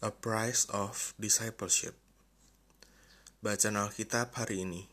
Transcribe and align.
A 0.00 0.08
Price 0.08 0.64
of 0.72 1.12
Discipleship. 1.20 1.92
Bacaan 3.44 3.76
Alkitab 3.76 4.32
hari 4.32 4.64
ini. 4.64 4.88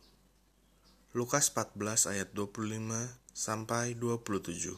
Lukas 1.15 1.47
14 1.47 2.11
ayat 2.11 2.35
25 2.35 3.15
sampai 3.31 3.95
27 3.95 4.75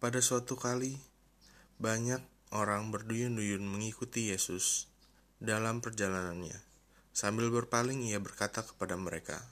Pada 0.00 0.24
suatu 0.24 0.56
kali 0.56 0.96
banyak 1.76 2.24
orang 2.56 2.88
berduyun-duyun 2.88 3.60
mengikuti 3.60 4.32
Yesus 4.32 4.88
dalam 5.44 5.84
perjalanannya. 5.84 6.56
Sambil 7.12 7.52
berpaling 7.52 8.00
ia 8.00 8.16
berkata 8.16 8.64
kepada 8.64 8.96
mereka 8.96 9.44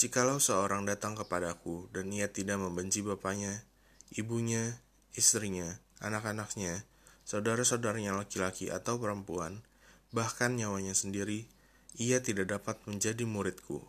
Jikalau 0.00 0.40
seorang 0.40 0.88
datang 0.88 1.12
kepadaku 1.12 1.92
dan 1.92 2.08
ia 2.08 2.32
tidak 2.32 2.56
membenci 2.56 3.04
bapaknya, 3.04 3.68
ibunya, 4.16 4.80
istrinya, 5.12 5.76
anak-anaknya, 6.00 6.88
saudara-saudaranya 7.24 8.12
laki-laki 8.16 8.68
atau 8.68 9.00
perempuan, 9.00 9.64
bahkan 10.12 10.54
nyawanya 10.54 10.92
sendiri, 10.92 11.48
ia 11.96 12.20
tidak 12.20 12.52
dapat 12.52 12.80
menjadi 12.86 13.24
muridku. 13.24 13.82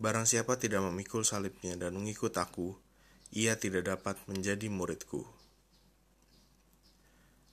Barang 0.00 0.24
siapa 0.24 0.56
tidak 0.56 0.80
memikul 0.80 1.28
salibnya 1.28 1.76
dan 1.76 1.92
mengikut 1.92 2.32
aku, 2.36 2.72
ia 3.36 3.60
tidak 3.60 3.84
dapat 3.88 4.16
menjadi 4.28 4.72
muridku. 4.72 5.28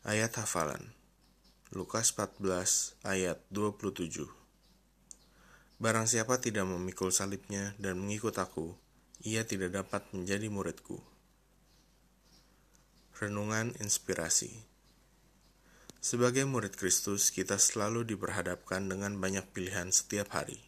Ayat 0.07 0.39
hafalan 0.39 0.95
Lukas 1.75 2.15
14 2.15 2.95
ayat 3.03 3.43
27 3.51 4.23
Barang 5.83 6.07
siapa 6.07 6.39
tidak 6.39 6.63
memikul 6.63 7.11
salibnya 7.11 7.75
dan 7.75 7.99
mengikut 7.99 8.33
aku, 8.39 8.73
ia 9.21 9.43
tidak 9.43 9.75
dapat 9.75 10.07
menjadi 10.15 10.47
muridku. 10.47 11.03
Renungan 13.17 13.73
Inspirasi 13.81 14.61
Sebagai 15.97 16.45
murid 16.45 16.77
Kristus, 16.77 17.33
kita 17.33 17.57
selalu 17.57 18.05
diperhadapkan 18.05 18.85
dengan 18.85 19.17
banyak 19.17 19.41
pilihan 19.57 19.89
setiap 19.89 20.37
hari. 20.37 20.61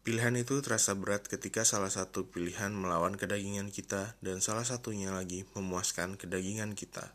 Pilihan 0.00 0.32
itu 0.40 0.56
terasa 0.64 0.96
berat 0.96 1.28
ketika 1.28 1.60
salah 1.68 1.92
satu 1.92 2.32
pilihan 2.32 2.72
melawan 2.72 3.20
kedagingan 3.20 3.68
kita 3.68 4.16
dan 4.24 4.40
salah 4.40 4.64
satunya 4.64 5.12
lagi 5.12 5.44
memuaskan 5.52 6.16
kedagingan 6.16 6.72
kita. 6.72 7.12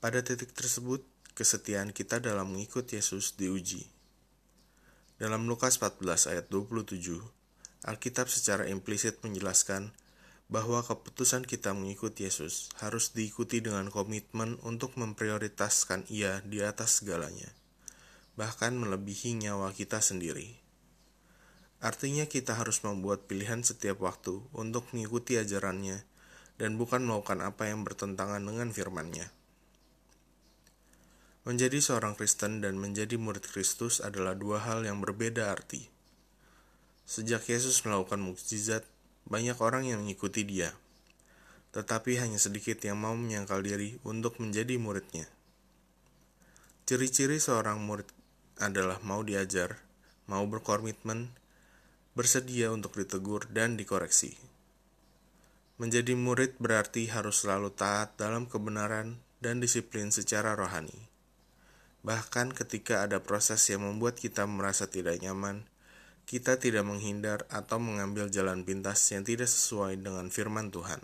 Pada 0.00 0.24
titik 0.24 0.56
tersebut, 0.56 1.04
kesetiaan 1.36 1.92
kita 1.92 2.24
dalam 2.24 2.56
mengikut 2.56 2.88
Yesus 2.88 3.36
diuji. 3.36 3.84
Dalam 5.20 5.44
Lukas 5.44 5.76
14 5.76 6.24
ayat 6.24 6.48
27, 6.48 7.20
Alkitab 7.84 8.32
secara 8.32 8.64
implisit 8.64 9.20
menjelaskan 9.20 9.92
bahwa 10.52 10.84
keputusan 10.84 11.48
kita 11.48 11.72
mengikuti 11.72 12.28
Yesus 12.28 12.68
harus 12.76 13.16
diikuti 13.16 13.64
dengan 13.64 13.88
komitmen 13.88 14.60
untuk 14.60 15.00
memprioritaskan 15.00 16.04
Ia 16.12 16.44
di 16.44 16.60
atas 16.60 17.00
segalanya, 17.00 17.48
bahkan 18.36 18.76
melebihi 18.76 19.32
nyawa 19.40 19.72
kita 19.72 20.04
sendiri. 20.04 20.60
Artinya, 21.80 22.28
kita 22.28 22.52
harus 22.60 22.84
membuat 22.84 23.24
pilihan 23.24 23.64
setiap 23.64 24.04
waktu 24.04 24.44
untuk 24.52 24.92
mengikuti 24.92 25.40
ajarannya 25.40 26.04
dan 26.60 26.76
bukan 26.76 27.00
melakukan 27.00 27.40
apa 27.42 27.72
yang 27.72 27.82
bertentangan 27.82 28.44
dengan 28.44 28.70
firman-Nya. 28.70 29.32
Menjadi 31.42 31.82
seorang 31.82 32.14
Kristen 32.14 32.62
dan 32.62 32.78
menjadi 32.78 33.18
murid 33.18 33.42
Kristus 33.48 33.98
adalah 33.98 34.38
dua 34.38 34.62
hal 34.62 34.86
yang 34.86 35.02
berbeda 35.02 35.50
arti. 35.50 35.90
Sejak 37.02 37.50
Yesus 37.50 37.82
melakukan 37.82 38.22
mukjizat, 38.22 38.86
banyak 39.26 39.54
orang 39.62 39.86
yang 39.88 40.02
mengikuti 40.02 40.42
dia, 40.42 40.74
tetapi 41.72 42.20
hanya 42.20 42.36
sedikit 42.36 42.78
yang 42.84 43.00
mau 43.00 43.16
menyangkal 43.16 43.64
diri 43.64 43.96
untuk 44.04 44.36
menjadi 44.42 44.76
muridnya. 44.76 45.24
Ciri-ciri 46.84 47.38
seorang 47.38 47.80
murid 47.80 48.10
adalah 48.60 49.00
mau 49.00 49.24
diajar, 49.24 49.80
mau 50.28 50.44
berkomitmen, 50.44 51.32
bersedia 52.12 52.68
untuk 52.68 52.98
ditegur 53.00 53.48
dan 53.48 53.80
dikoreksi. 53.80 54.36
Menjadi 55.80 56.12
murid 56.12 56.60
berarti 56.60 57.08
harus 57.08 57.42
selalu 57.42 57.72
taat 57.72 58.14
dalam 58.20 58.44
kebenaran 58.44 59.18
dan 59.40 59.58
disiplin 59.58 60.12
secara 60.12 60.52
rohani. 60.52 61.08
Bahkan 62.04 62.52
ketika 62.52 63.06
ada 63.06 63.22
proses 63.22 63.62
yang 63.70 63.86
membuat 63.86 64.18
kita 64.18 64.44
merasa 64.44 64.90
tidak 64.90 65.22
nyaman, 65.22 65.64
kita 66.26 66.56
tidak 66.56 66.86
menghindar 66.86 67.44
atau 67.52 67.82
mengambil 67.82 68.30
jalan 68.32 68.62
pintas 68.62 69.02
yang 69.10 69.26
tidak 69.26 69.50
sesuai 69.50 70.00
dengan 70.00 70.30
firman 70.30 70.72
Tuhan. 70.72 71.02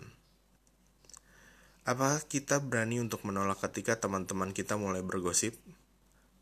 Apakah 1.89 2.21
kita 2.29 2.61
berani 2.61 3.01
untuk 3.01 3.25
menolak 3.25 3.65
ketika 3.65 3.97
teman-teman 3.97 4.53
kita 4.53 4.77
mulai 4.77 5.01
bergosip? 5.01 5.57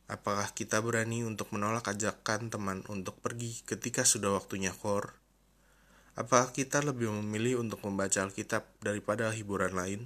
Apakah 0.08 0.52
kita 0.52 0.80
berani 0.80 1.24
untuk 1.24 1.52
menolak 1.56 1.88
ajakan 1.88 2.52
teman 2.52 2.84
untuk 2.92 3.20
pergi 3.20 3.64
ketika 3.64 4.04
sudah 4.08 4.36
waktunya 4.36 4.76
kor? 4.76 5.16
Apakah 6.18 6.50
kita 6.50 6.82
lebih 6.82 7.14
memilih 7.14 7.62
untuk 7.62 7.80
membaca 7.86 8.26
Alkitab 8.26 8.66
daripada 8.84 9.30
hiburan 9.32 9.72
lain? 9.78 10.02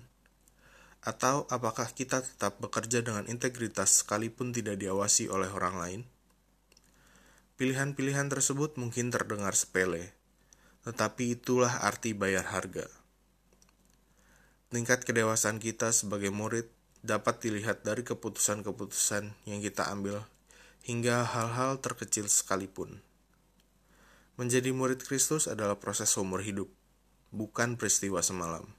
Atau 1.01 1.49
apakah 1.49 1.89
kita 1.89 2.21
tetap 2.21 2.61
bekerja 2.61 3.01
dengan 3.01 3.25
integritas 3.25 4.05
sekalipun 4.05 4.53
tidak 4.53 4.77
diawasi 4.77 5.25
oleh 5.25 5.49
orang 5.49 5.75
lain? 5.79 6.01
Pilihan-pilihan 7.61 8.25
tersebut 8.25 8.81
mungkin 8.81 9.13
terdengar 9.13 9.53
sepele, 9.53 10.17
tetapi 10.81 11.37
itulah 11.37 11.85
arti 11.85 12.17
bayar 12.17 12.49
harga. 12.49 12.89
Tingkat 14.73 15.05
kedewasaan 15.05 15.61
kita 15.61 15.93
sebagai 15.93 16.33
murid 16.33 16.65
dapat 17.05 17.37
dilihat 17.37 17.85
dari 17.85 18.01
keputusan-keputusan 18.01 19.45
yang 19.45 19.61
kita 19.61 19.93
ambil 19.93 20.25
hingga 20.81 21.21
hal-hal 21.21 21.77
terkecil 21.77 22.25
sekalipun. 22.25 22.97
Menjadi 24.41 24.73
murid 24.73 25.05
Kristus 25.05 25.45
adalah 25.45 25.77
proses 25.77 26.09
umur 26.17 26.41
hidup, 26.41 26.65
bukan 27.29 27.77
peristiwa 27.77 28.25
semalam. 28.25 28.73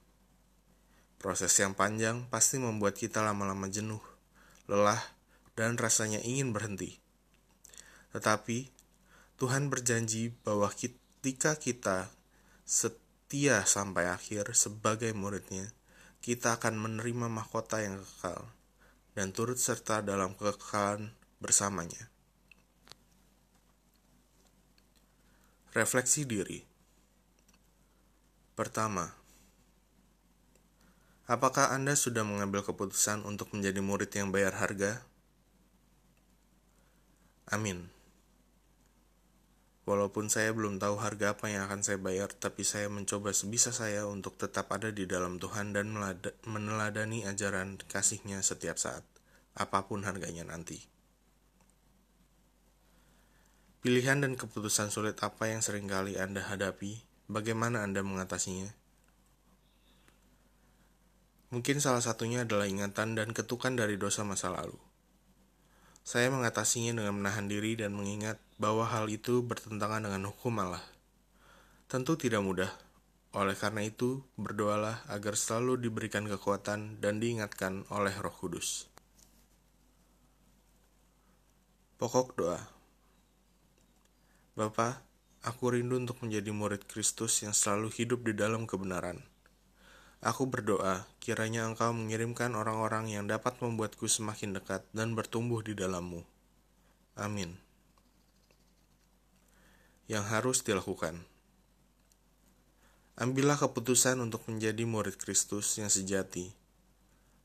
Proses 1.23 1.55
yang 1.55 1.71
panjang 1.71 2.27
pasti 2.27 2.59
membuat 2.59 2.99
kita 2.99 3.23
lama-lama 3.23 3.71
jenuh, 3.71 4.03
lelah, 4.67 4.99
dan 5.55 5.79
rasanya 5.79 6.19
ingin 6.19 6.51
berhenti. 6.51 7.02
Tetapi 8.13 8.69
Tuhan 9.41 9.67
berjanji 9.73 10.31
bahwa 10.45 10.69
ketika 10.69 11.57
kita 11.57 12.13
setia 12.63 13.65
sampai 13.65 14.07
akhir 14.07 14.53
sebagai 14.53 15.11
muridnya, 15.17 15.73
kita 16.23 16.55
akan 16.61 16.79
menerima 16.79 17.27
mahkota 17.27 17.83
yang 17.83 17.99
kekal 17.99 18.47
dan 19.17 19.35
turut 19.35 19.59
serta 19.59 19.99
dalam 19.99 20.37
kekekalan 20.37 21.11
bersamanya. 21.43 22.07
Refleksi 25.73 26.23
diri 26.29 26.61
Pertama, 28.53 29.09
apakah 31.25 31.73
Anda 31.73 31.97
sudah 31.97 32.21
mengambil 32.21 32.61
keputusan 32.61 33.25
untuk 33.25 33.49
menjadi 33.49 33.81
murid 33.81 34.13
yang 34.13 34.29
bayar 34.29 34.53
harga? 34.61 35.01
Amin. 37.49 37.92
Walaupun 39.83 40.31
saya 40.31 40.55
belum 40.55 40.79
tahu 40.79 40.95
harga 40.95 41.35
apa 41.35 41.51
yang 41.51 41.67
akan 41.67 41.83
saya 41.83 41.99
bayar, 41.99 42.31
tapi 42.31 42.63
saya 42.63 42.87
mencoba 42.87 43.35
sebisa 43.35 43.75
saya 43.75 44.07
untuk 44.07 44.39
tetap 44.39 44.71
ada 44.71 44.95
di 44.95 45.03
dalam 45.03 45.43
Tuhan 45.43 45.75
dan 45.75 45.91
meneladani 46.47 47.27
ajaran 47.27 47.75
kasihnya 47.91 48.39
setiap 48.39 48.79
saat, 48.79 49.03
apa 49.59 49.83
pun 49.83 50.07
harganya 50.07 50.47
nanti. 50.47 50.87
Pilihan 53.83 54.23
dan 54.23 54.39
keputusan 54.39 54.87
sulit 54.87 55.19
apa 55.19 55.51
yang 55.51 55.59
sering 55.59 55.91
kali 55.91 56.15
Anda 56.15 56.47
hadapi, 56.47 57.03
bagaimana 57.27 57.83
Anda 57.83 57.99
mengatasinya? 58.07 58.71
Mungkin 61.51 61.83
salah 61.83 61.99
satunya 61.99 62.47
adalah 62.47 62.71
ingatan 62.71 63.19
dan 63.19 63.35
ketukan 63.35 63.75
dari 63.75 63.99
dosa 63.99 64.23
masa 64.23 64.47
lalu. 64.47 64.79
Saya 66.03 66.27
mengatasinya 66.27 66.99
dengan 66.99 67.15
menahan 67.15 67.47
diri 67.47 67.79
dan 67.79 67.95
mengingat 67.95 68.35
bahwa 68.59 68.83
hal 68.83 69.07
itu 69.07 69.39
bertentangan 69.39 70.03
dengan 70.03 70.27
hukum 70.27 70.51
Allah. 70.59 70.83
Tentu 71.87 72.19
tidak 72.19 72.43
mudah. 72.43 72.71
Oleh 73.33 73.55
karena 73.55 73.87
itu, 73.87 74.21
berdoalah 74.35 75.07
agar 75.09 75.33
selalu 75.33 75.79
diberikan 75.89 76.27
kekuatan 76.27 76.99
dan 76.99 77.23
diingatkan 77.23 77.87
oleh 77.89 78.13
Roh 78.19 78.35
Kudus. 78.35 78.91
Pokok 81.97 82.35
doa. 82.35 82.59
Bapa, 84.53 85.01
aku 85.41 85.73
rindu 85.73 85.97
untuk 85.97 86.19
menjadi 86.21 86.53
murid 86.53 86.85
Kristus 86.85 87.41
yang 87.41 87.55
selalu 87.55 87.89
hidup 87.89 88.27
di 88.27 88.37
dalam 88.37 88.69
kebenaran. 88.69 89.32
Aku 90.23 90.47
berdoa, 90.47 91.03
kiranya 91.19 91.67
Engkau 91.67 91.91
mengirimkan 91.91 92.55
orang-orang 92.55 93.11
yang 93.11 93.27
dapat 93.27 93.59
membuatku 93.59 94.07
semakin 94.07 94.55
dekat 94.55 94.87
dan 94.95 95.19
bertumbuh 95.19 95.59
di 95.59 95.75
dalammu. 95.75 96.23
Amin. 97.19 97.59
Yang 100.07 100.25
harus 100.31 100.57
dilakukan 100.63 101.27
Ambillah 103.13 103.59
keputusan 103.59 104.17
untuk 104.23 104.47
menjadi 104.49 104.87
murid 104.89 105.21
Kristus 105.21 105.77
yang 105.77 105.91
sejati. 105.91 106.49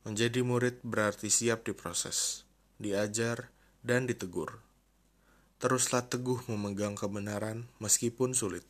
Menjadi 0.06 0.40
murid 0.40 0.80
berarti 0.80 1.28
siap 1.28 1.68
diproses, 1.68 2.48
diajar, 2.80 3.52
dan 3.84 4.08
ditegur. 4.08 4.64
Teruslah 5.60 6.08
teguh 6.08 6.40
memegang 6.48 6.96
kebenaran 6.96 7.68
meskipun 7.84 8.32
sulit. 8.32 8.64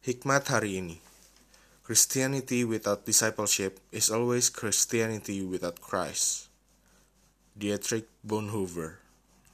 Hikmat 0.00 0.48
hari 0.48 0.80
ini 0.80 1.05
Christianity 1.86 2.64
without 2.66 3.06
discipleship 3.06 3.78
is 3.92 4.10
always 4.10 4.50
Christianity 4.50 5.46
without 5.46 5.80
Christ. 5.80 6.48
Dietrich 7.56 8.10
Bonhoeffer 8.26 9.05